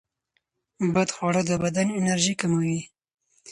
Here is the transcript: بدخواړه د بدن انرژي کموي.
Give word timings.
بدخواړه 0.93 1.41
د 1.49 1.51
بدن 1.63 1.87
انرژي 1.99 2.33
کموي. 2.41 2.79